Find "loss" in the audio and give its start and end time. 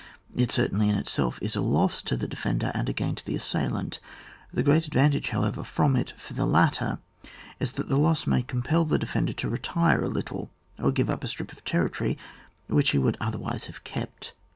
1.61-2.01, 7.99-8.25